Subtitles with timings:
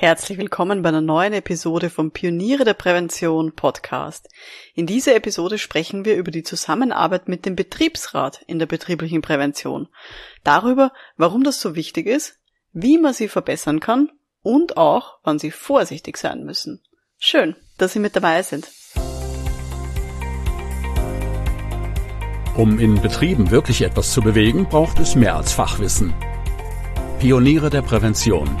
[0.00, 4.28] Herzlich willkommen bei einer neuen Episode vom Pioniere der Prävention Podcast.
[4.76, 9.88] In dieser Episode sprechen wir über die Zusammenarbeit mit dem Betriebsrat in der betrieblichen Prävention,
[10.44, 12.38] darüber, warum das so wichtig ist,
[12.72, 14.08] wie man sie verbessern kann
[14.40, 16.80] und auch, wann sie vorsichtig sein müssen.
[17.18, 18.68] Schön, dass Sie mit dabei sind.
[22.56, 26.14] Um in Betrieben wirklich etwas zu bewegen, braucht es mehr als Fachwissen.
[27.18, 28.60] Pioniere der Prävention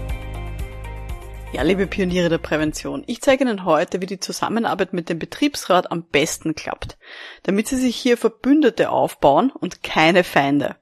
[1.53, 5.91] Ja, liebe Pioniere der Prävention, ich zeige Ihnen heute, wie die Zusammenarbeit mit dem Betriebsrat
[5.91, 6.97] am besten klappt,
[7.43, 10.77] damit Sie sich hier Verbündete aufbauen und keine Feinde.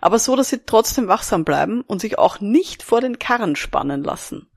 [0.00, 4.02] Aber so, dass Sie trotzdem wachsam bleiben und sich auch nicht vor den Karren spannen
[4.02, 4.48] lassen.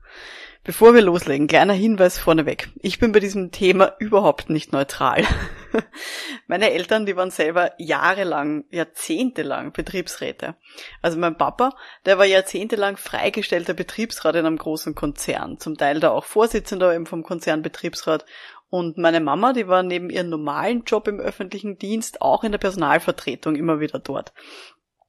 [0.64, 2.70] Bevor wir loslegen, kleiner Hinweis vorneweg.
[2.80, 5.24] Ich bin bei diesem Thema überhaupt nicht neutral.
[6.46, 10.56] Meine Eltern, die waren selber jahrelang, jahrzehntelang Betriebsräte.
[11.02, 11.74] Also mein Papa,
[12.06, 15.58] der war jahrzehntelang freigestellter Betriebsrat in einem großen Konzern.
[15.58, 18.24] Zum Teil da auch Vorsitzender eben vom Konzernbetriebsrat.
[18.70, 22.58] Und meine Mama, die war neben ihrem normalen Job im öffentlichen Dienst auch in der
[22.58, 24.32] Personalvertretung immer wieder dort.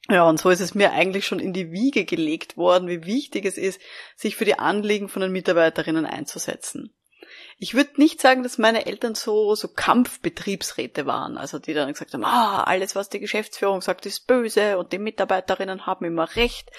[0.10, 3.46] Ja, und so ist es mir eigentlich schon in die Wiege gelegt worden, wie wichtig
[3.46, 3.80] es ist,
[4.16, 6.96] sich für die Anliegen von den Mitarbeiterinnen einzusetzen.
[7.62, 12.14] Ich würde nicht sagen, dass meine Eltern so, so Kampfbetriebsräte waren, also die dann gesagt
[12.14, 16.72] haben, ah, alles, was die Geschäftsführung sagt, ist böse und die Mitarbeiterinnen haben immer recht.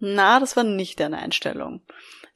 [0.00, 1.80] Na, das war nicht deren Einstellung.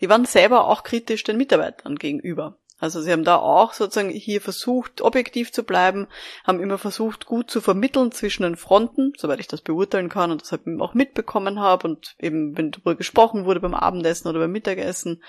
[0.01, 2.57] Die waren selber auch kritisch den Mitarbeitern gegenüber.
[2.79, 6.07] Also sie haben da auch sozusagen hier versucht, objektiv zu bleiben,
[6.47, 10.41] haben immer versucht, gut zu vermitteln zwischen den Fronten, soweit ich das beurteilen kann und
[10.41, 14.53] das eben auch mitbekommen habe und eben, wenn darüber gesprochen wurde beim Abendessen oder beim
[14.53, 15.23] Mittagessen.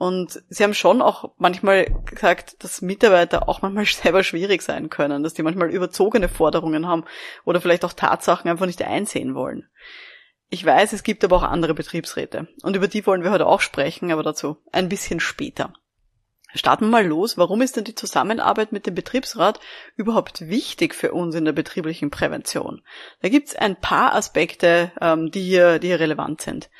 [0.00, 5.22] Und sie haben schon auch manchmal gesagt, dass Mitarbeiter auch manchmal selber schwierig sein können,
[5.22, 7.04] dass die manchmal überzogene Forderungen haben
[7.44, 9.68] oder vielleicht auch Tatsachen einfach nicht einsehen wollen.
[10.48, 13.60] Ich weiß, es gibt aber auch andere Betriebsräte und über die wollen wir heute auch
[13.60, 15.74] sprechen, aber dazu ein bisschen später.
[16.54, 17.36] Starten wir mal los.
[17.36, 19.60] Warum ist denn die Zusammenarbeit mit dem Betriebsrat
[19.96, 22.80] überhaupt wichtig für uns in der betrieblichen Prävention?
[23.20, 26.70] Da gibt es ein paar Aspekte, ähm, die, hier, die hier relevant sind.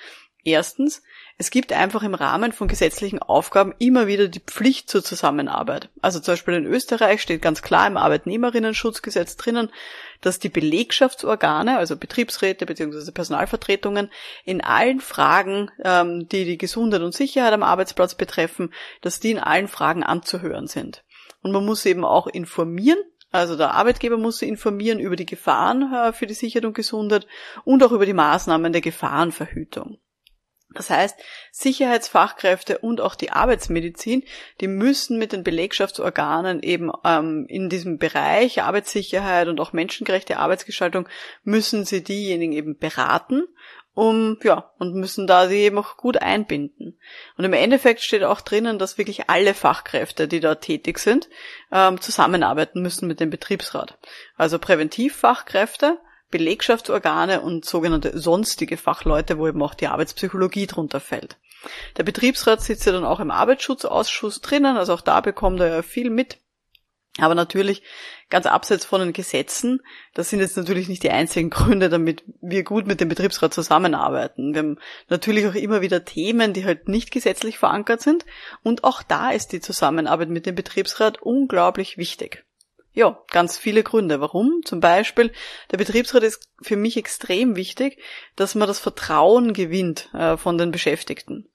[0.43, 1.03] Erstens,
[1.41, 5.89] es gibt einfach im Rahmen von gesetzlichen Aufgaben immer wieder die Pflicht zur Zusammenarbeit.
[6.03, 9.71] Also zum Beispiel in Österreich steht ganz klar im Arbeitnehmerinnen-Schutzgesetz drinnen,
[10.21, 13.11] dass die Belegschaftsorgane, also Betriebsräte bzw.
[13.13, 14.11] Personalvertretungen,
[14.45, 19.39] in allen Fragen, ähm, die die Gesundheit und Sicherheit am Arbeitsplatz betreffen, dass die in
[19.39, 21.05] allen Fragen anzuhören sind.
[21.41, 22.99] Und man muss eben auch informieren,
[23.33, 27.27] also der Arbeitgeber muss informieren über die Gefahren äh, für die Sicherheit und Gesundheit
[27.65, 29.97] und auch über die Maßnahmen der Gefahrenverhütung.
[30.73, 31.19] Das heißt,
[31.51, 34.23] Sicherheitsfachkräfte und auch die Arbeitsmedizin,
[34.61, 41.09] die müssen mit den Belegschaftsorganen eben ähm, in diesem Bereich Arbeitssicherheit und auch menschengerechte Arbeitsgestaltung,
[41.43, 43.45] müssen sie diejenigen eben beraten,
[43.95, 46.97] um, ja, und müssen da sie eben auch gut einbinden.
[47.37, 51.29] Und im Endeffekt steht auch drinnen, dass wirklich alle Fachkräfte, die da tätig sind,
[51.73, 53.99] ähm, zusammenarbeiten müssen mit dem Betriebsrat.
[54.37, 55.99] Also Präventivfachkräfte,
[56.31, 61.37] Belegschaftsorgane und sogenannte sonstige Fachleute, wo eben auch die Arbeitspsychologie drunter fällt.
[61.97, 65.83] Der Betriebsrat sitzt ja dann auch im Arbeitsschutzausschuss drinnen, also auch da bekommt er ja
[65.83, 66.39] viel mit.
[67.19, 67.83] Aber natürlich,
[68.31, 69.81] ganz abseits von den Gesetzen,
[70.15, 74.55] das sind jetzt natürlich nicht die einzigen Gründe, damit wir gut mit dem Betriebsrat zusammenarbeiten.
[74.55, 78.25] Wir haben natürlich auch immer wieder Themen, die halt nicht gesetzlich verankert sind.
[78.63, 82.45] Und auch da ist die Zusammenarbeit mit dem Betriebsrat unglaublich wichtig.
[82.93, 84.21] Ja, ganz viele Gründe.
[84.21, 84.63] Warum?
[84.65, 85.33] Zum Beispiel,
[85.71, 88.03] der Betriebsrat ist für mich extrem wichtig,
[88.35, 91.49] dass man das Vertrauen gewinnt äh, von den Beschäftigten.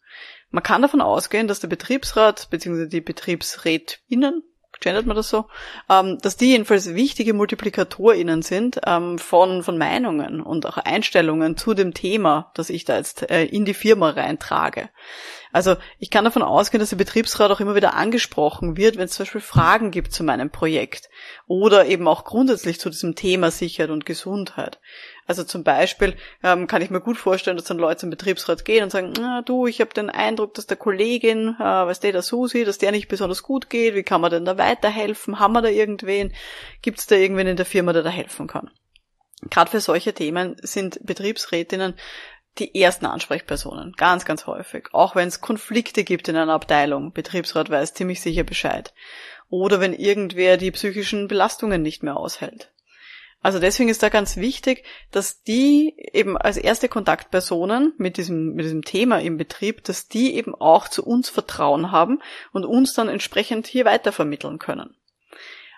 [0.50, 2.88] Man kann davon ausgehen, dass der Betriebsrat bzw.
[2.88, 4.44] die Betriebsrätinnen,
[4.80, 5.46] gendert man das so,
[5.90, 11.74] ähm, dass die jedenfalls wichtige MultiplikatorInnen sind ähm, von, von Meinungen und auch Einstellungen zu
[11.74, 14.90] dem Thema, das ich da jetzt äh, in die Firma reintrage.
[15.52, 19.14] Also ich kann davon ausgehen, dass der Betriebsrat auch immer wieder angesprochen wird, wenn es
[19.14, 21.10] zum Beispiel Fragen gibt zu meinem Projekt
[21.48, 24.82] oder eben auch grundsätzlich zu diesem Thema Sicherheit und Gesundheit.
[25.28, 28.84] Also zum Beispiel ähm, kann ich mir gut vorstellen, dass dann Leute zum Betriebsrat gehen
[28.84, 32.22] und sagen, ah, du, ich habe den Eindruck, dass der Kollegin, äh, was der, der
[32.22, 35.40] Susi, dass der nicht besonders gut geht, wie kann man denn da weiterhelfen?
[35.40, 36.34] Haben wir da irgendwen?
[36.84, 38.70] Gibt es da irgendwen in der Firma, der da helfen kann?
[39.50, 41.96] Gerade für solche Themen sind Betriebsrätinnen
[42.58, 44.88] die ersten Ansprechpersonen, ganz, ganz häufig.
[44.94, 48.94] Auch wenn es Konflikte gibt in einer Abteilung, Betriebsrat weiß ziemlich sicher Bescheid.
[49.50, 52.72] Oder wenn irgendwer die psychischen Belastungen nicht mehr aushält.
[53.46, 58.66] Also deswegen ist da ganz wichtig, dass die eben als erste Kontaktpersonen mit diesem, mit
[58.66, 63.08] diesem Thema im Betrieb, dass die eben auch zu uns Vertrauen haben und uns dann
[63.08, 64.96] entsprechend hier weitervermitteln können.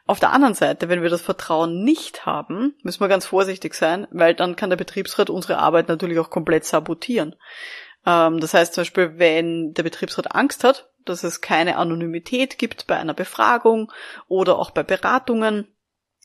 [0.05, 4.07] Auf der anderen Seite, wenn wir das Vertrauen nicht haben, müssen wir ganz vorsichtig sein,
[4.11, 7.35] weil dann kann der Betriebsrat unsere Arbeit natürlich auch komplett sabotieren.
[8.05, 12.87] Ähm, das heißt zum Beispiel, wenn der Betriebsrat Angst hat, dass es keine Anonymität gibt
[12.87, 13.91] bei einer Befragung
[14.29, 15.67] oder auch bei Beratungen,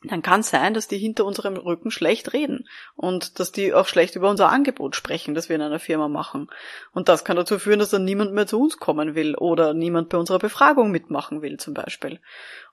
[0.04, 4.16] dann kann sein, dass die hinter unserem Rücken schlecht reden und dass die auch schlecht
[4.16, 6.48] über unser Angebot sprechen, das wir in einer Firma machen.
[6.92, 10.08] Und das kann dazu führen, dass dann niemand mehr zu uns kommen will oder niemand
[10.08, 12.20] bei unserer Befragung mitmachen will zum Beispiel.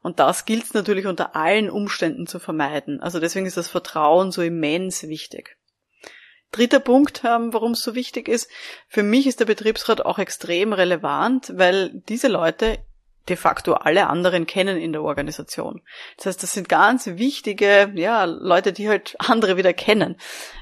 [0.01, 2.99] Und das gilt es natürlich unter allen Umständen zu vermeiden.
[2.99, 5.57] Also deswegen ist das Vertrauen so immens wichtig.
[6.51, 8.49] Dritter Punkt, ähm, warum es so wichtig ist.
[8.87, 12.79] Für mich ist der Betriebsrat auch extrem relevant, weil diese Leute
[13.27, 15.81] de facto alle anderen kennen in der Organisation.
[16.17, 20.17] Das heißt, das sind ganz wichtige, ja, Leute, die halt andere wieder kennen.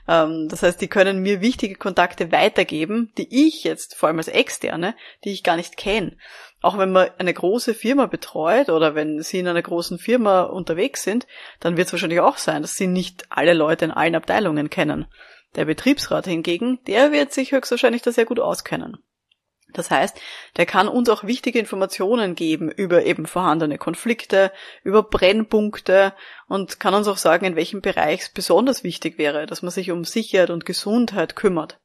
[0.08, 4.28] Ähm, das heißt, die können mir wichtige Kontakte weitergeben, die ich jetzt, vor allem als
[4.28, 6.18] Externe, die ich gar nicht kenne.
[6.62, 11.04] Auch wenn man eine große Firma betreut oder wenn Sie in einer großen Firma unterwegs
[11.04, 11.28] sind,
[11.60, 15.06] dann wird es wahrscheinlich auch sein, dass Sie nicht alle Leute in allen Abteilungen kennen.
[15.56, 18.98] Der Betriebsrat hingegen, der wird sich höchstwahrscheinlich da sehr gut auskennen.
[19.74, 20.20] Das heißt,
[20.56, 24.52] der kann uns auch wichtige Informationen geben über eben vorhandene Konflikte,
[24.84, 26.14] über Brennpunkte
[26.48, 29.92] und kann uns auch sagen, in welchem Bereich es besonders wichtig wäre, dass man sich
[29.92, 31.80] um Sicherheit und Gesundheit kümmert.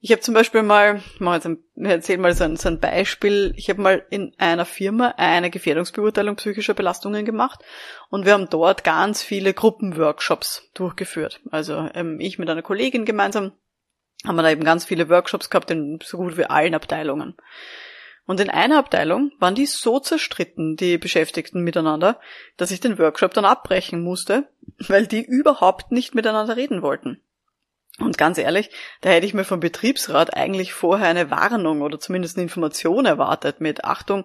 [0.00, 3.80] Ich habe zum Beispiel mal, ich erzähle mal so ein, so ein Beispiel, ich habe
[3.80, 7.60] mal in einer Firma eine Gefährdungsbeurteilung psychischer Belastungen gemacht
[8.10, 11.40] und wir haben dort ganz viele Gruppenworkshops durchgeführt.
[11.50, 13.52] Also ähm, ich mit einer Kollegin gemeinsam
[14.24, 17.34] haben wir da eben ganz viele Workshops gehabt in so gut wie allen Abteilungen.
[18.26, 22.18] Und in einer Abteilung waren die so zerstritten, die Beschäftigten miteinander,
[22.56, 27.20] dass ich den Workshop dann abbrechen musste, weil die überhaupt nicht miteinander reden wollten.
[27.98, 28.70] Und ganz ehrlich,
[29.02, 33.60] da hätte ich mir vom Betriebsrat eigentlich vorher eine Warnung oder zumindest eine Information erwartet
[33.60, 34.24] mit Achtung,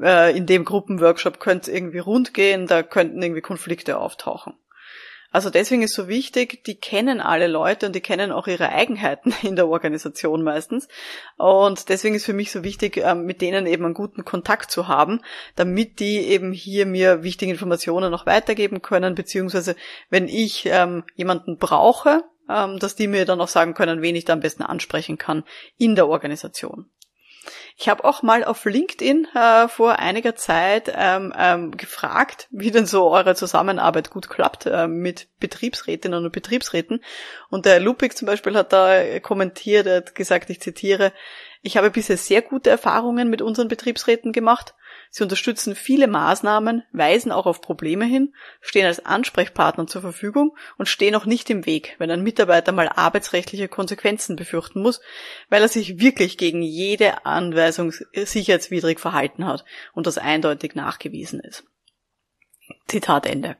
[0.00, 4.54] äh, in dem Gruppenworkshop könnte es irgendwie rund gehen, da könnten irgendwie Konflikte auftauchen.
[5.32, 9.34] Also deswegen ist so wichtig, die kennen alle Leute und die kennen auch ihre Eigenheiten
[9.42, 10.88] in der Organisation meistens.
[11.38, 14.88] Und deswegen ist für mich so wichtig, ähm, mit denen eben einen guten Kontakt zu
[14.88, 15.20] haben,
[15.56, 19.74] damit die eben hier mir wichtige Informationen noch weitergeben können, beziehungsweise
[20.10, 24.26] wenn ich ähm, jemanden brauche, ähm, dass die mir dann auch sagen können, wen ich
[24.26, 25.44] da am besten ansprechen kann
[25.78, 26.90] in der Organisation.
[27.76, 32.86] Ich habe auch mal auf LinkedIn äh, vor einiger Zeit ähm, ähm, gefragt, wie denn
[32.86, 37.02] so eure Zusammenarbeit gut klappt äh, mit Betriebsrätinnen und Betriebsräten.
[37.50, 41.12] Und der Lupik zum Beispiel hat da kommentiert, er hat gesagt, ich zitiere,
[41.62, 44.74] ich habe bisher sehr gute Erfahrungen mit unseren Betriebsräten gemacht.
[45.14, 48.32] Sie unterstützen viele Maßnahmen, weisen auch auf Probleme hin,
[48.62, 52.88] stehen als Ansprechpartner zur Verfügung und stehen auch nicht im Weg, wenn ein Mitarbeiter mal
[52.88, 55.02] arbeitsrechtliche Konsequenzen befürchten muss,
[55.50, 61.64] weil er sich wirklich gegen jede Anweisung sicherheitswidrig verhalten hat und das eindeutig nachgewiesen ist.
[62.86, 63.56] Zitat Ende.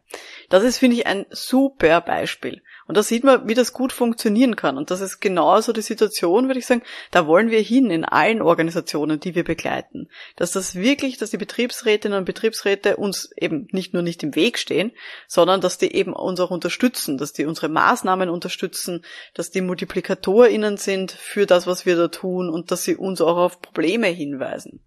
[0.50, 2.62] Das ist, finde ich, ein super Beispiel.
[2.86, 4.76] Und da sieht man, wie das gut funktionieren kann.
[4.76, 8.42] Und das ist genauso die Situation, würde ich sagen, da wollen wir hin in allen
[8.42, 10.08] Organisationen, die wir begleiten.
[10.36, 14.58] Dass das wirklich, dass die Betriebsrätinnen und Betriebsräte uns eben nicht nur nicht im Weg
[14.58, 14.92] stehen,
[15.26, 20.76] sondern dass die eben uns auch unterstützen, dass die unsere Maßnahmen unterstützen, dass die MultiplikatorInnen
[20.76, 24.80] sind für das, was wir da tun und dass sie uns auch auf Probleme hinweisen.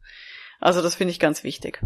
[0.60, 1.82] Also das finde ich ganz wichtig.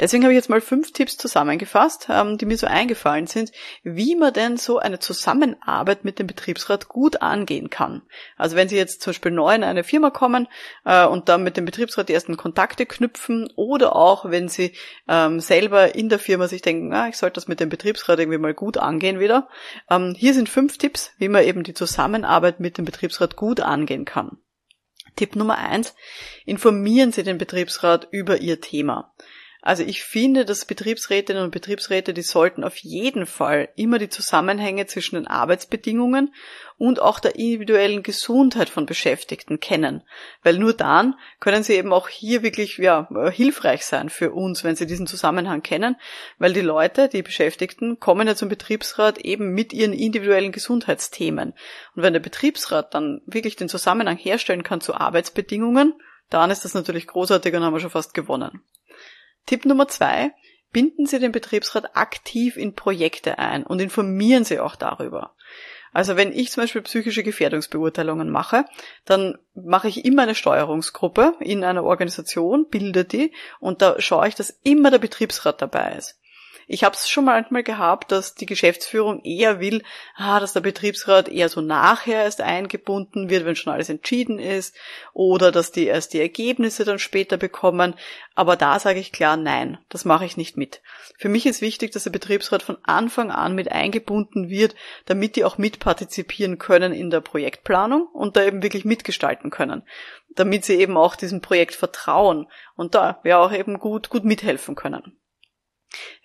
[0.00, 4.16] Deswegen habe ich jetzt mal fünf Tipps zusammengefasst, ähm, die mir so eingefallen sind, wie
[4.16, 8.02] man denn so eine Zusammenarbeit mit dem Betriebsrat gut angehen kann.
[8.36, 10.48] Also wenn Sie jetzt zum Beispiel neu in eine Firma kommen
[10.84, 14.72] äh, und dann mit dem Betriebsrat die ersten Kontakte knüpfen oder auch wenn Sie
[15.08, 18.38] ähm, selber in der Firma sich denken, ah, ich sollte das mit dem Betriebsrat irgendwie
[18.38, 19.48] mal gut angehen wieder.
[19.90, 24.04] Ähm, hier sind fünf Tipps, wie man eben die Zusammenarbeit mit dem Betriebsrat gut angehen
[24.04, 24.38] kann.
[25.18, 25.96] Tipp Nummer eins,
[26.46, 29.12] informieren Sie den Betriebsrat über Ihr Thema.
[29.60, 34.86] Also ich finde, dass Betriebsrätinnen und Betriebsräte, die sollten auf jeden Fall immer die Zusammenhänge
[34.86, 36.32] zwischen den Arbeitsbedingungen
[36.78, 40.04] und auch der individuellen Gesundheit von Beschäftigten kennen.
[40.44, 44.76] Weil nur dann können sie eben auch hier wirklich ja, hilfreich sein für uns, wenn
[44.76, 45.96] sie diesen Zusammenhang kennen.
[46.38, 51.52] Weil die Leute, die Beschäftigten, kommen ja zum Betriebsrat eben mit ihren individuellen Gesundheitsthemen.
[51.96, 55.94] Und wenn der Betriebsrat dann wirklich den Zusammenhang herstellen kann zu Arbeitsbedingungen,
[56.30, 58.62] dann ist das natürlich großartig und haben wir schon fast gewonnen.
[59.48, 60.32] Tipp Nummer zwei,
[60.72, 65.34] binden Sie den Betriebsrat aktiv in Projekte ein und informieren Sie auch darüber.
[65.94, 68.66] Also wenn ich zum Beispiel psychische Gefährdungsbeurteilungen mache,
[69.06, 74.34] dann mache ich immer eine Steuerungsgruppe in einer Organisation, bilde die und da schaue ich,
[74.34, 76.20] dass immer der Betriebsrat dabei ist.
[76.70, 79.82] Ich habe es schon manchmal gehabt, dass die Geschäftsführung eher will,
[80.16, 84.76] ah, dass der Betriebsrat eher so nachher erst eingebunden wird, wenn schon alles entschieden ist,
[85.14, 87.94] oder dass die erst die Ergebnisse dann später bekommen.
[88.34, 90.82] Aber da sage ich klar, nein, das mache ich nicht mit.
[91.16, 94.74] Für mich ist wichtig, dass der Betriebsrat von Anfang an mit eingebunden wird,
[95.06, 99.84] damit die auch mitpartizipieren können in der Projektplanung und da eben wirklich mitgestalten können
[100.34, 102.46] damit sie eben auch diesem Projekt vertrauen
[102.76, 105.18] und da ja auch eben gut, gut mithelfen können.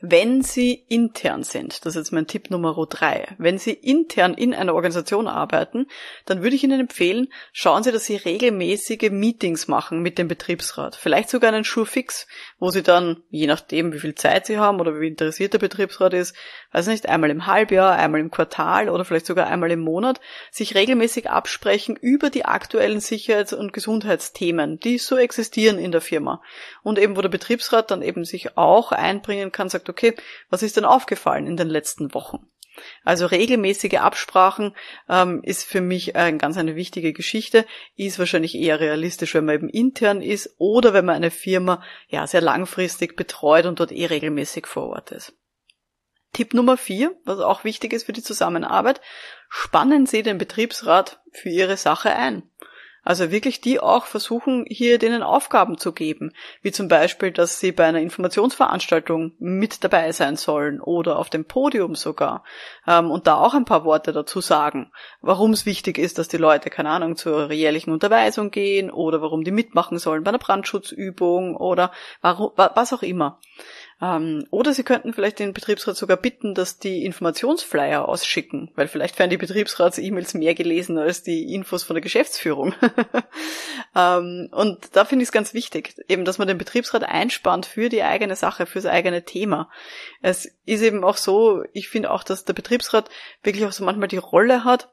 [0.05, 4.53] Wenn Sie intern sind, das ist jetzt mein Tipp Nummer drei, wenn Sie intern in
[4.53, 5.87] einer Organisation arbeiten,
[6.25, 10.97] dann würde ich Ihnen empfehlen, schauen Sie, dass Sie regelmäßige Meetings machen mit dem Betriebsrat.
[10.97, 12.27] Vielleicht sogar einen Schurfix,
[12.59, 16.13] wo Sie dann, je nachdem wie viel Zeit Sie haben oder wie interessiert der Betriebsrat
[16.13, 16.35] ist,
[16.73, 20.19] weiß nicht, einmal im Halbjahr, einmal im Quartal oder vielleicht sogar einmal im Monat,
[20.51, 26.41] sich regelmäßig absprechen über die aktuellen Sicherheits- und Gesundheitsthemen, die so existieren in der Firma.
[26.81, 30.15] Und eben, wo der Betriebsrat dann eben sich auch einbringen kann, sagt, okay,
[30.49, 32.47] was ist denn aufgefallen in den letzten Wochen?
[33.03, 34.75] Also regelmäßige Absprachen
[35.07, 39.55] ähm, ist für mich äh, ganz eine wichtige Geschichte, ist wahrscheinlich eher realistisch, wenn man
[39.55, 44.07] eben intern ist oder wenn man eine Firma ja sehr langfristig betreut und dort eh
[44.07, 45.33] regelmäßig vor Ort ist.
[46.33, 49.01] Tipp Nummer vier, was auch wichtig ist für die Zusammenarbeit,
[49.49, 52.49] spannen Sie den Betriebsrat für Ihre Sache ein.
[53.03, 56.31] Also wirklich die auch versuchen, hier denen Aufgaben zu geben,
[56.61, 61.45] wie zum Beispiel, dass sie bei einer Informationsveranstaltung mit dabei sein sollen oder auf dem
[61.45, 62.43] Podium sogar.
[62.87, 64.91] Ähm, und da auch ein paar Worte dazu sagen,
[65.21, 69.43] warum es wichtig ist, dass die Leute, keine Ahnung, zur jährlichen Unterweisung gehen oder warum
[69.43, 71.91] die mitmachen sollen bei einer Brandschutzübung oder
[72.21, 73.39] warum, was auch immer.
[74.03, 79.17] Ähm, oder Sie könnten vielleicht den Betriebsrat sogar bitten, dass die Informationsflyer ausschicken, weil vielleicht
[79.17, 82.75] werden die Betriebsrats-E-Mails mehr gelesen als die Infos von der Geschäftsführung.
[83.95, 87.87] ähm, und da finde ich es ganz wichtig, eben, dass man den Betriebsrat einspannt für
[87.87, 89.69] die eigene Sache, fürs eigene Thema.
[90.21, 93.09] Es ist eben auch so, ich finde auch, dass der Betriebsrat
[93.41, 94.92] wirklich auch so manchmal die Rolle hat,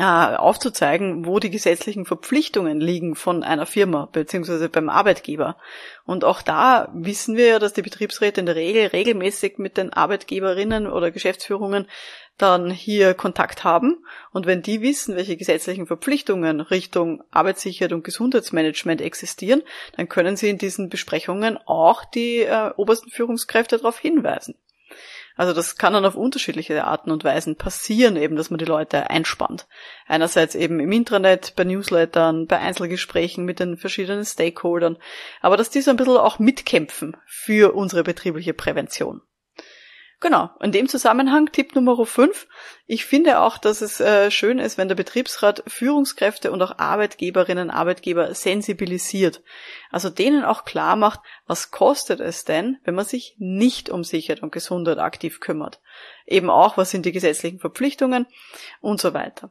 [0.00, 5.56] aufzuzeigen, wo die gesetzlichen Verpflichtungen liegen von einer Firma beziehungsweise beim Arbeitgeber.
[6.04, 9.92] Und auch da wissen wir ja, dass die Betriebsräte in der Regel regelmäßig mit den
[9.92, 11.86] Arbeitgeberinnen oder Geschäftsführungen
[12.38, 14.04] dann hier Kontakt haben.
[14.32, 19.62] Und wenn die wissen, welche gesetzlichen Verpflichtungen Richtung Arbeitssicherheit und Gesundheitsmanagement existieren,
[19.96, 24.56] dann können sie in diesen Besprechungen auch die äh, obersten Führungskräfte darauf hinweisen.
[25.36, 29.10] Also das kann dann auf unterschiedliche Arten und Weisen passieren, eben, dass man die Leute
[29.10, 29.66] einspannt.
[30.06, 34.96] Einerseits eben im Intranet, bei Newslettern, bei Einzelgesprächen mit den verschiedenen Stakeholdern,
[35.40, 39.22] aber dass die so ein bisschen auch mitkämpfen für unsere betriebliche Prävention.
[40.20, 42.46] Genau, in dem Zusammenhang Tipp Nummer 5.
[42.86, 47.70] Ich finde auch, dass es äh, schön ist, wenn der Betriebsrat Führungskräfte und auch Arbeitgeberinnen,
[47.70, 49.42] Arbeitgeber sensibilisiert.
[49.90, 54.42] Also denen auch klar macht, was kostet es denn, wenn man sich nicht um Sicherheit
[54.42, 55.80] und Gesundheit aktiv kümmert.
[56.26, 58.26] Eben auch, was sind die gesetzlichen Verpflichtungen
[58.80, 59.50] und so weiter.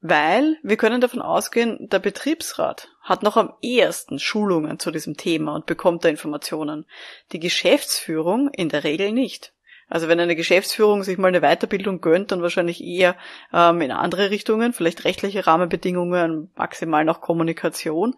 [0.00, 5.54] Weil wir können davon ausgehen, der Betriebsrat hat noch am ehesten Schulungen zu diesem Thema
[5.54, 6.86] und bekommt da Informationen.
[7.30, 9.52] Die Geschäftsführung in der Regel nicht.
[9.92, 13.14] Also wenn eine Geschäftsführung sich mal eine Weiterbildung gönnt, dann wahrscheinlich eher
[13.52, 18.16] ähm, in andere Richtungen, vielleicht rechtliche Rahmenbedingungen, maximal noch Kommunikation.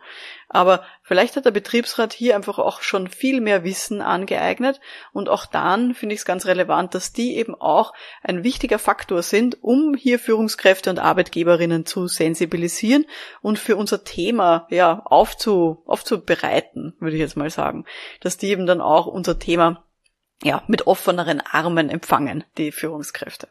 [0.49, 4.81] Aber vielleicht hat der Betriebsrat hier einfach auch schon viel mehr Wissen angeeignet
[5.13, 9.23] und auch dann finde ich es ganz relevant, dass die eben auch ein wichtiger Faktor
[9.23, 13.05] sind, um hier Führungskräfte und Arbeitgeberinnen zu sensibilisieren
[13.43, 17.85] und für unser Thema ja aufzu, aufzubereiten, würde ich jetzt mal sagen,
[18.21, 19.85] dass die eben dann auch unser Thema
[20.43, 23.49] ja, mit offeneren Armen empfangen, die Führungskräfte.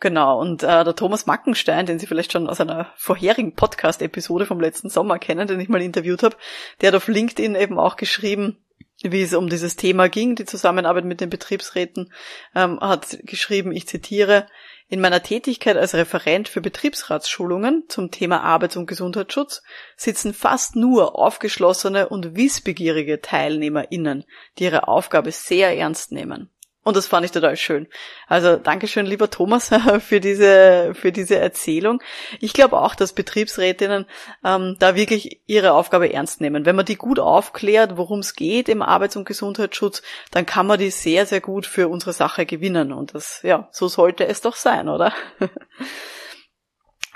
[0.00, 4.60] Genau, und äh, der Thomas Mackenstein, den Sie vielleicht schon aus einer vorherigen Podcast-Episode vom
[4.60, 6.36] letzten Sommer kennen, den ich mal interviewt habe,
[6.80, 8.58] der hat auf LinkedIn eben auch geschrieben,
[9.02, 12.12] wie es um dieses Thema ging, die Zusammenarbeit mit den Betriebsräten,
[12.54, 14.48] ähm, hat geschrieben, ich zitiere,
[14.92, 19.62] in meiner Tätigkeit als Referent für Betriebsratsschulungen zum Thema Arbeits- und Gesundheitsschutz
[19.96, 24.24] sitzen fast nur aufgeschlossene und wissbegierige TeilnehmerInnen,
[24.58, 26.50] die ihre Aufgabe sehr ernst nehmen.
[26.84, 27.86] Und das fand ich total schön.
[28.26, 29.70] Also Dankeschön, lieber Thomas,
[30.00, 32.02] für diese, für diese Erzählung.
[32.40, 34.06] Ich glaube auch, dass Betriebsrätinnen
[34.44, 36.66] ähm, da wirklich ihre Aufgabe ernst nehmen.
[36.66, 40.78] Wenn man die gut aufklärt, worum es geht im Arbeits- und Gesundheitsschutz, dann kann man
[40.78, 42.92] die sehr, sehr gut für unsere Sache gewinnen.
[42.92, 45.12] Und das, ja, so sollte es doch sein, oder?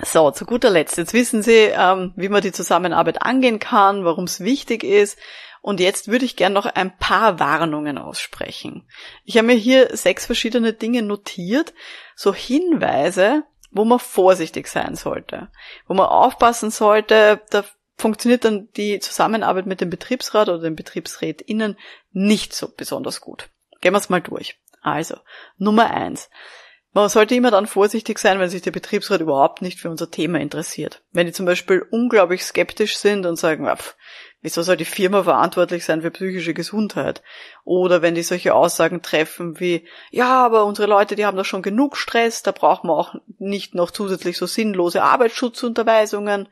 [0.03, 0.99] So, zu guter Letzt.
[0.99, 5.19] Jetzt wissen Sie, ähm, wie man die Zusammenarbeit angehen kann, warum es wichtig ist.
[5.67, 8.87] Und jetzt würde ich gern noch ein paar Warnungen aussprechen.
[9.25, 11.75] Ich habe mir hier sechs verschiedene Dinge notiert,
[12.15, 13.43] so Hinweise,
[13.73, 15.51] wo man vorsichtig sein sollte,
[15.89, 17.65] wo man aufpassen sollte, da
[17.97, 21.77] funktioniert dann die Zusammenarbeit mit dem Betriebsrat oder den BetriebsrätInnen
[22.13, 23.49] nicht so besonders gut.
[23.81, 24.61] Gehen wir es mal durch.
[24.83, 25.17] Also,
[25.59, 26.31] Nummer eins.
[26.93, 30.39] Man sollte immer dann vorsichtig sein, wenn sich der Betriebsrat überhaupt nicht für unser Thema
[30.39, 31.03] interessiert.
[31.11, 33.97] Wenn die zum Beispiel unglaublich skeptisch sind und sagen, pff,
[34.43, 37.23] wieso soll die Firma verantwortlich sein für psychische Gesundheit?
[37.65, 41.63] Oder wenn die solche Aussagen treffen wie, ja, aber unsere Leute, die haben doch schon
[41.63, 46.49] genug Stress, da brauchen wir auch nicht noch zusätzlich so sinnlose Arbeitsschutzunterweisungen.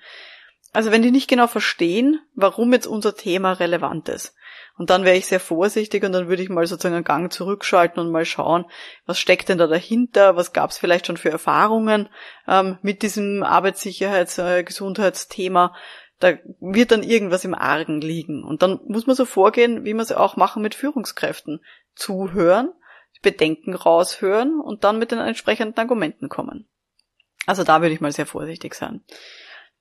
[0.73, 4.35] Also wenn die nicht genau verstehen, warum jetzt unser Thema relevant ist.
[4.76, 8.03] Und dann wäre ich sehr vorsichtig und dann würde ich mal sozusagen einen Gang zurückschalten
[8.03, 8.64] und mal schauen,
[9.07, 12.09] was steckt denn da dahinter, was gab es vielleicht schon für Erfahrungen
[12.49, 15.76] ähm, mit diesem Arbeitssicherheits-, äh, Gesundheitsthema.
[16.21, 18.44] Da wird dann irgendwas im Argen liegen.
[18.44, 21.64] Und dann muss man so vorgehen, wie wir es auch machen mit Führungskräften.
[21.94, 22.73] Zuhören,
[23.25, 26.68] Bedenken raushören und dann mit den entsprechenden Argumenten kommen.
[27.47, 29.02] Also da würde ich mal sehr vorsichtig sein.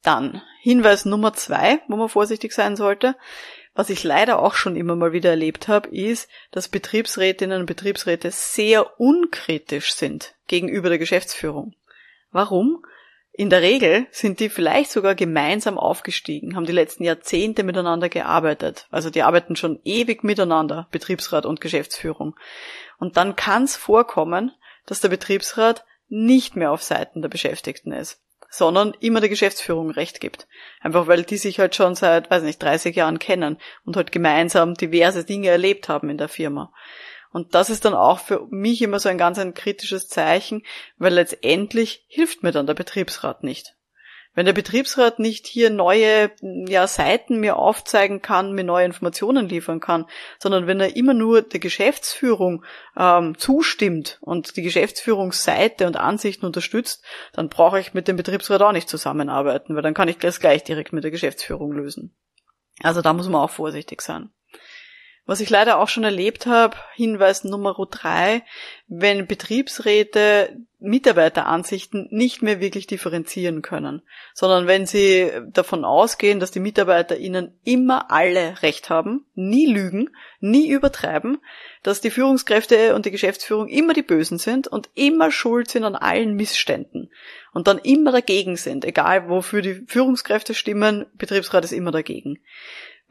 [0.02, 3.16] Dann Hinweis Nummer zwei, wo man vorsichtig sein sollte.
[3.76, 8.30] Was ich leider auch schon immer mal wieder erlebt habe, ist, dass Betriebsrätinnen und Betriebsräte
[8.32, 11.74] sehr unkritisch sind gegenüber der Geschäftsführung.
[12.32, 12.86] Warum?
[13.36, 18.88] In der Regel sind die vielleicht sogar gemeinsam aufgestiegen, haben die letzten Jahrzehnte miteinander gearbeitet.
[18.92, 22.36] Also die arbeiten schon ewig miteinander, Betriebsrat und Geschäftsführung.
[23.00, 24.52] Und dann kann es vorkommen,
[24.86, 28.24] dass der Betriebsrat nicht mehr auf Seiten der Beschäftigten ist
[28.54, 30.48] sondern immer der Geschäftsführung Recht gibt.
[30.80, 34.76] Einfach weil die sich halt schon seit, weiß nicht, 30 Jahren kennen und halt gemeinsam
[34.76, 36.72] diverse Dinge erlebt haben in der Firma.
[37.34, 40.64] Und das ist dann auch für mich immer so ein ganz ein kritisches Zeichen,
[40.98, 43.76] weil letztendlich hilft mir dann der Betriebsrat nicht.
[44.36, 49.80] Wenn der Betriebsrat nicht hier neue ja, Seiten mir aufzeigen kann, mir neue Informationen liefern
[49.80, 50.06] kann,
[50.40, 52.64] sondern wenn er immer nur der Geschäftsführung
[52.98, 58.72] ähm, zustimmt und die Geschäftsführungsseite und Ansichten unterstützt, dann brauche ich mit dem Betriebsrat auch
[58.72, 62.16] nicht zusammenarbeiten, weil dann kann ich das gleich direkt mit der Geschäftsführung lösen.
[62.82, 64.32] Also da muss man auch vorsichtig sein.
[65.26, 68.44] Was ich leider auch schon erlebt habe, Hinweis Nummer drei,
[68.88, 74.02] wenn Betriebsräte Mitarbeiteransichten nicht mehr wirklich differenzieren können,
[74.34, 80.10] sondern wenn sie davon ausgehen, dass die Mitarbeiter ihnen immer alle Recht haben, nie lügen,
[80.42, 81.38] nie übertreiben,
[81.84, 85.96] dass die Führungskräfte und die Geschäftsführung immer die Bösen sind und immer schuld sind an
[85.96, 87.10] allen Missständen
[87.54, 92.40] und dann immer dagegen sind, egal wofür die Führungskräfte stimmen, Betriebsrat ist immer dagegen.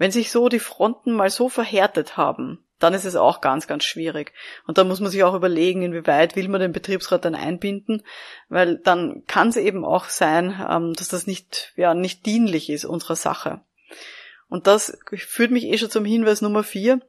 [0.02, 3.84] Wenn sich so die Fronten mal so verhärtet haben, dann ist es auch ganz, ganz
[3.84, 4.32] schwierig.
[4.66, 8.02] Und da muss man sich auch überlegen, inwieweit will man den Betriebsrat dann einbinden,
[8.48, 12.84] weil dann kann es eben auch sein, ähm, dass das nicht, ja, nicht dienlich ist
[12.84, 13.60] unserer Sache.
[14.48, 17.00] Und das führt mich eh schon zum Hinweis Nummer vier.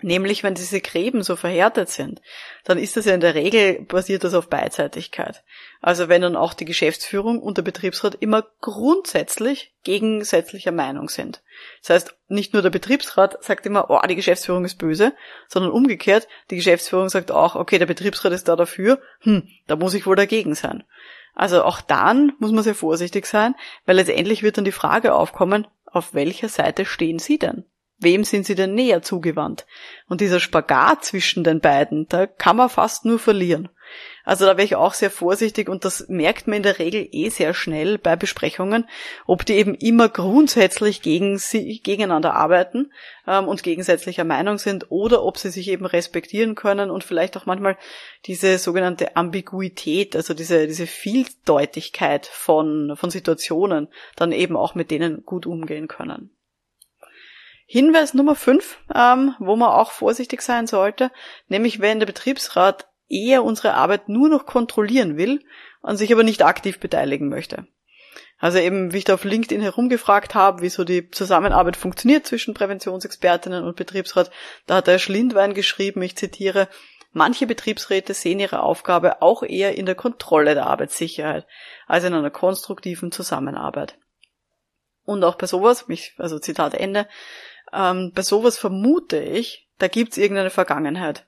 [0.00, 2.20] Nämlich, wenn diese Gräben so verhärtet sind,
[2.64, 5.44] dann ist das ja in der Regel basiert das auf Beidseitigkeit.
[5.80, 11.42] Also wenn dann auch die Geschäftsführung und der Betriebsrat immer grundsätzlich gegensätzlicher Meinung sind.
[11.80, 15.14] Das heißt, nicht nur der Betriebsrat sagt immer, oh, die Geschäftsführung ist böse,
[15.48, 19.94] sondern umgekehrt, die Geschäftsführung sagt auch, okay, der Betriebsrat ist da dafür, hm, da muss
[19.94, 20.82] ich wohl dagegen sein.
[21.34, 23.54] Also auch dann muss man sehr vorsichtig sein,
[23.86, 27.64] weil letztendlich wird dann die Frage aufkommen, auf welcher Seite stehen Sie denn?
[27.98, 29.66] Wem sind sie denn näher zugewandt?
[30.08, 33.68] Und dieser Spagat zwischen den beiden, da kann man fast nur verlieren.
[34.24, 37.28] Also da wäre ich auch sehr vorsichtig und das merkt man in der Regel eh
[37.28, 38.88] sehr schnell bei Besprechungen,
[39.26, 42.90] ob die eben immer grundsätzlich gegen sie, gegeneinander arbeiten
[43.26, 47.44] ähm, und gegensätzlicher Meinung sind oder ob sie sich eben respektieren können und vielleicht auch
[47.44, 47.76] manchmal
[48.24, 55.24] diese sogenannte Ambiguität, also diese, diese Vieldeutigkeit von, von Situationen dann eben auch mit denen
[55.24, 56.30] gut umgehen können.
[57.66, 61.10] Hinweis Nummer 5, ähm, wo man auch vorsichtig sein sollte,
[61.48, 65.42] nämlich wenn der Betriebsrat eher unsere Arbeit nur noch kontrollieren will
[65.80, 67.66] und sich aber nicht aktiv beteiligen möchte.
[68.38, 72.52] Also eben, wie ich da auf LinkedIn herumgefragt habe, wie so die Zusammenarbeit funktioniert zwischen
[72.52, 74.30] Präventionsexpertinnen und Betriebsrat,
[74.66, 76.68] da hat der Schlindwein geschrieben, ich zitiere,
[77.12, 81.46] manche Betriebsräte sehen ihre Aufgabe auch eher in der Kontrolle der Arbeitssicherheit
[81.86, 83.96] als in einer konstruktiven Zusammenarbeit.
[85.04, 85.86] Und auch bei sowas,
[86.18, 87.06] also Zitat Ende,
[87.74, 91.26] ähm, bei sowas vermute ich, da gibt's irgendeine Vergangenheit.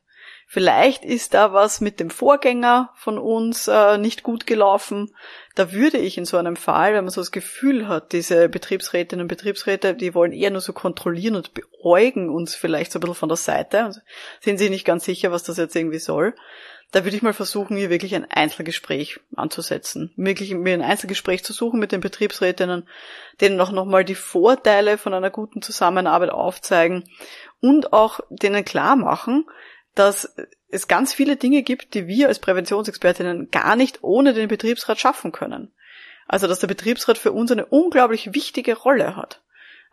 [0.48, 5.12] Vielleicht ist da was mit dem Vorgänger von uns äh, nicht gut gelaufen.
[5.56, 9.24] Da würde ich in so einem Fall, wenn man so das Gefühl hat, diese Betriebsrätinnen
[9.24, 13.16] und Betriebsräte, die wollen eher nur so kontrollieren und beäugen uns vielleicht so ein bisschen
[13.16, 13.90] von der Seite,
[14.40, 16.32] sind sich nicht ganz sicher, was das jetzt irgendwie soll,
[16.92, 20.12] da würde ich mal versuchen, hier wirklich ein Einzelgespräch anzusetzen.
[20.16, 22.88] Wirklich mir ein Einzelgespräch zu suchen mit den Betriebsrätinnen,
[23.40, 27.04] denen auch nochmal die Vorteile von einer guten Zusammenarbeit aufzeigen
[27.60, 29.46] und auch denen klar machen,
[29.94, 30.36] dass
[30.68, 35.32] es ganz viele Dinge gibt, die wir als Präventionsexpertinnen gar nicht ohne den Betriebsrat schaffen
[35.32, 35.72] können.
[36.28, 39.42] Also, dass der Betriebsrat für uns eine unglaublich wichtige Rolle hat.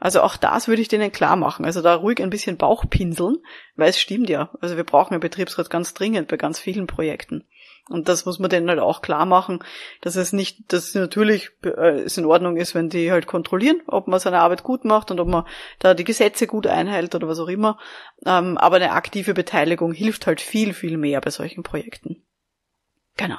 [0.04, 1.64] Also auch das würde ich denen klar machen.
[1.64, 3.38] Also da ruhig ein bisschen Bauch pinseln,
[3.78, 4.50] weil es stimmt ja.
[4.60, 7.48] Also wir brauchen einen Betriebsrat ganz dringend bei ganz vielen Projekten.
[7.88, 9.64] Und das muss man denen halt auch klar machen,
[10.02, 13.82] dass es nicht, dass es natürlich äh, es in Ordnung ist, wenn die halt kontrollieren,
[13.88, 15.46] ob man seine Arbeit gut macht und ob man
[15.80, 17.80] da die Gesetze gut einhält oder was auch immer.
[18.26, 22.26] Ähm, aber eine aktive Beteiligung hilft halt viel, viel mehr bei solchen Projekten.
[23.16, 23.38] Genau.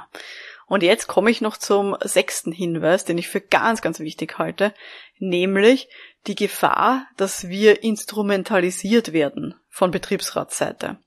[0.65, 4.73] Und jetzt komme ich noch zum sechsten Hinweis, den ich für ganz, ganz wichtig halte,
[5.19, 5.89] nämlich
[6.27, 10.97] die Gefahr, dass wir instrumentalisiert werden von Betriebsratsseite.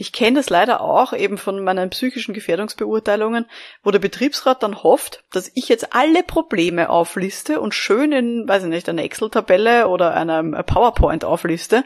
[0.00, 3.46] Ich kenne das leider auch eben von meinen psychischen Gefährdungsbeurteilungen,
[3.82, 8.62] wo der Betriebsrat dann hofft, dass ich jetzt alle Probleme aufliste und schön in, weiß
[8.62, 11.82] ich nicht, einer Excel-Tabelle oder einem PowerPoint aufliste,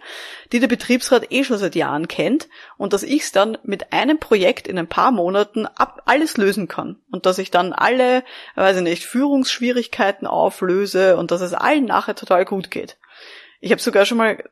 [0.52, 4.18] die der Betriebsrat eh schon seit Jahren kennt und dass ich es dann mit einem
[4.18, 8.24] Projekt in ein paar Monaten ab alles lösen kann und dass ich dann alle,
[8.56, 12.98] weiß ich nicht, Führungsschwierigkeiten auflöse und dass es allen nachher total gut geht.
[13.64, 14.42] Ich habe sogar schon mal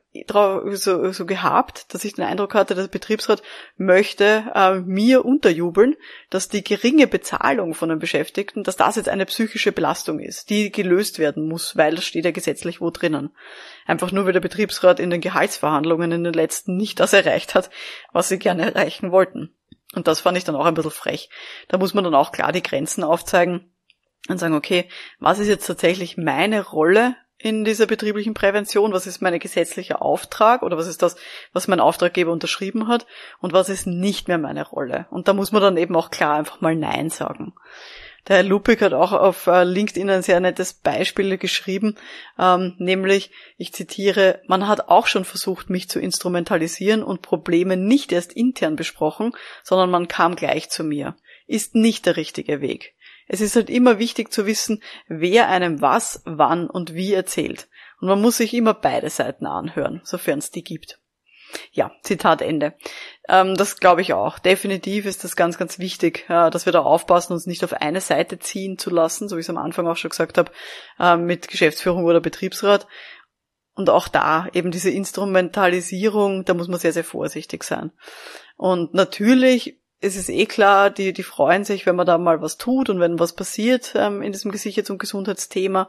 [0.71, 3.43] so, so gehabt, dass ich den Eindruck hatte, der Betriebsrat
[3.75, 5.97] möchte äh, mir unterjubeln,
[6.29, 10.71] dass die geringe Bezahlung von den Beschäftigten, dass das jetzt eine psychische Belastung ist, die
[10.71, 13.31] gelöst werden muss, weil das steht ja gesetzlich wo drinnen.
[13.85, 17.69] Einfach nur, weil der Betriebsrat in den Gehaltsverhandlungen in den letzten nicht das erreicht hat,
[18.13, 19.53] was sie gerne erreichen wollten.
[19.93, 21.29] Und das fand ich dann auch ein bisschen frech.
[21.67, 23.73] Da muss man dann auch klar die Grenzen aufzeigen
[24.29, 24.87] und sagen, okay,
[25.19, 28.93] was ist jetzt tatsächlich meine Rolle in dieser betrieblichen Prävention?
[28.93, 31.15] Was ist mein gesetzlicher Auftrag oder was ist das,
[31.53, 33.05] was mein Auftraggeber unterschrieben hat
[33.39, 35.07] und was ist nicht mehr meine Rolle?
[35.09, 37.53] Und da muss man dann eben auch klar einfach mal Nein sagen.
[38.27, 41.95] Der Herr Lupik hat auch auf äh, LinkedIn ein sehr nettes Beispiel geschrieben,
[42.37, 48.11] ähm, nämlich, ich zitiere, man hat auch schon versucht, mich zu instrumentalisieren und Probleme nicht
[48.11, 49.31] erst intern besprochen,
[49.63, 51.15] sondern man kam gleich zu mir.
[51.47, 52.93] Ist nicht der richtige Weg.
[53.33, 57.69] Es ist halt immer wichtig zu wissen, wer einem was, wann und wie erzählt.
[58.01, 60.99] Und man muss sich immer beide Seiten anhören, sofern es die gibt.
[61.71, 62.73] Ja, Zitat Ende.
[63.29, 64.37] Ähm, das glaube ich auch.
[64.37, 68.01] Definitiv ist das ganz, ganz wichtig, äh, dass wir da aufpassen, uns nicht auf eine
[68.01, 70.51] Seite ziehen zu lassen, so wie ich es am Anfang auch schon gesagt habe,
[70.99, 72.85] äh, mit Geschäftsführung oder Betriebsrat.
[73.75, 77.93] Und auch da eben diese Instrumentalisierung, da muss man sehr, sehr vorsichtig sein.
[78.57, 82.57] Und natürlich es ist eh klar, die, die freuen sich, wenn man da mal was
[82.57, 85.87] tut und wenn was passiert ähm, in diesem Gesichers- und Gesundheitsthema.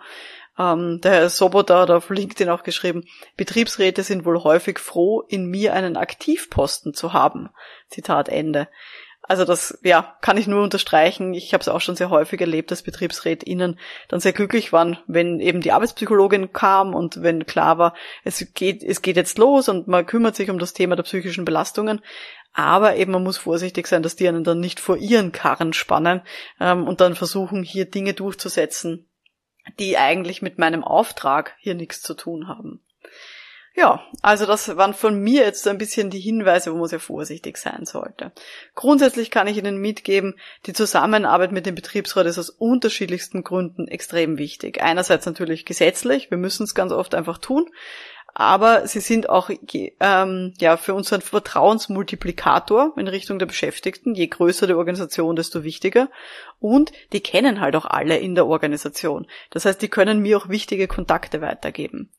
[0.58, 3.04] Ähm, der Herr Soboda hat auf LinkedIn auch geschrieben,
[3.38, 7.48] Betriebsräte sind wohl häufig froh, in mir einen Aktivposten zu haben.
[7.88, 8.68] Zitat Ende.
[9.28, 11.32] Also das, ja, kann ich nur unterstreichen.
[11.32, 15.38] Ich habe es auch schon sehr häufig erlebt, dass BetriebsrätInnen dann sehr glücklich waren, wenn
[15.38, 17.94] eben die Arbeitspsychologin kam und wenn klar war,
[18.24, 21.44] es geht, es geht jetzt los und man kümmert sich um das Thema der psychischen
[21.44, 22.02] Belastungen.
[22.52, 26.22] Aber eben man muss vorsichtig sein, dass die einen dann nicht vor ihren Karren spannen
[26.60, 29.08] ähm, und dann versuchen, hier Dinge durchzusetzen,
[29.78, 32.82] die eigentlich mit meinem Auftrag hier nichts zu tun haben.
[33.74, 37.00] Ja, also das waren von mir jetzt so ein bisschen die Hinweise, wo man sehr
[37.00, 38.32] vorsichtig sein sollte.
[38.74, 44.36] Grundsätzlich kann ich Ihnen mitgeben, die Zusammenarbeit mit dem Betriebsrat ist aus unterschiedlichsten Gründen extrem
[44.36, 44.82] wichtig.
[44.82, 47.70] Einerseits natürlich gesetzlich, wir müssen es ganz oft einfach tun
[48.34, 49.50] aber sie sind auch
[50.00, 54.14] ähm, ja für uns ein Vertrauensmultiplikator in Richtung der Beschäftigten.
[54.14, 56.08] Je größer die Organisation, desto wichtiger.
[56.58, 59.26] Und die kennen halt auch alle in der Organisation.
[59.50, 62.10] Das heißt, die können mir auch wichtige Kontakte weitergeben.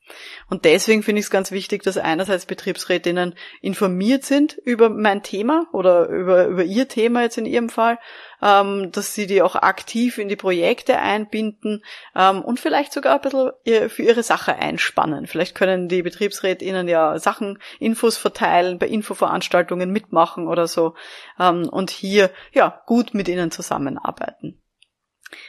[0.48, 5.66] Und deswegen finde ich es ganz wichtig, dass einerseits Betriebsrätinnen informiert sind über mein Thema
[5.72, 7.98] oder über, über ihr Thema jetzt in ihrem Fall
[8.44, 11.82] ähm, dass sie die auch aktiv in die Projekte einbinden
[12.14, 15.26] ähm, und vielleicht sogar ein bisschen für ihre Sache einspannen.
[15.26, 20.94] Vielleicht können die Betriebsrätinnen ja Sachen, Infos verteilen, bei Infoveranstaltungen mitmachen oder so
[21.40, 24.60] ähm, und hier ja gut mit ihnen zusammenarbeiten.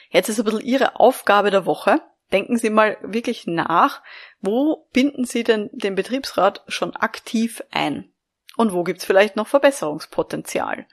[0.10, 2.02] Jetzt ist ein bisschen Ihre Aufgabe der Woche.
[2.36, 4.04] Denken Sie mal wirklich nach,
[4.42, 8.12] wo binden Sie denn den Betriebsrat schon aktiv ein?
[8.58, 10.86] Und wo gibt's vielleicht noch Verbesserungspotenzial?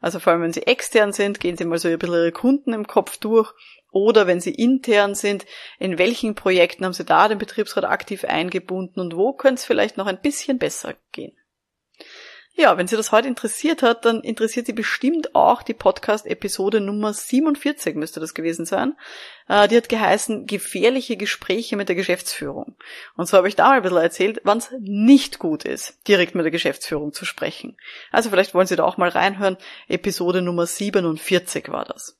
[0.00, 2.72] Also vor allem, wenn sie extern sind, gehen sie mal so ein bisschen ihre Kunden
[2.72, 3.52] im Kopf durch.
[3.90, 5.46] Oder wenn sie intern sind,
[5.80, 9.96] in welchen Projekten haben sie da den Betriebsrat aktiv eingebunden und wo könnte es vielleicht
[9.96, 11.36] noch ein bisschen besser gehen?
[12.56, 17.12] Ja, wenn Sie das heute interessiert hat, dann interessiert Sie bestimmt auch die Podcast-Episode Nummer
[17.12, 18.94] 47 müsste das gewesen sein.
[19.48, 22.76] Äh, die hat geheißen Gefährliche Gespräche mit der Geschäftsführung.
[23.16, 26.36] Und so habe ich da mal ein bisschen erzählt, wann es nicht gut ist, direkt
[26.36, 27.76] mit der Geschäftsführung zu sprechen.
[28.12, 29.56] Also vielleicht wollen Sie da auch mal reinhören.
[29.88, 32.16] Episode Nummer 47 war das.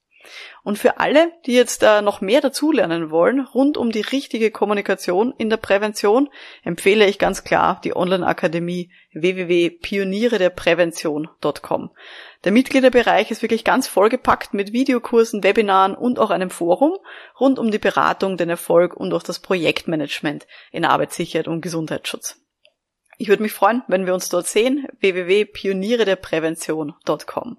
[0.63, 5.35] Und für alle, die jetzt da noch mehr dazulernen wollen, rund um die richtige Kommunikation
[5.37, 6.31] in der Prävention,
[6.63, 11.91] empfehle ich ganz klar die Online-Akademie www.pionierederprävention.com.
[12.45, 16.97] Der Mitgliederbereich ist wirklich ganz vollgepackt mit Videokursen, Webinaren und auch einem Forum
[17.41, 22.41] rund um die Beratung, den Erfolg und auch das Projektmanagement in Arbeitssicherheit und Gesundheitsschutz.
[23.17, 27.59] Ich würde mich freuen, wenn wir uns dort sehen, www.pionierederprävention.com.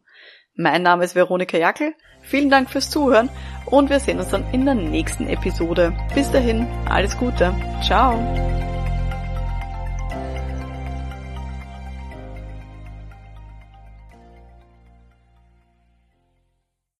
[0.55, 1.93] Mein Name ist Veronika Jackel.
[2.21, 3.29] Vielen Dank fürs Zuhören
[3.65, 5.93] und wir sehen uns dann in der nächsten Episode.
[6.13, 7.53] Bis dahin, alles Gute.
[7.83, 8.17] Ciao.